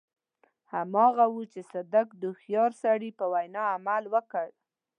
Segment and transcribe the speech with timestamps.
[0.73, 4.47] هماغه و چې صدک د هوښيار سړي په وينا عمل وکړ.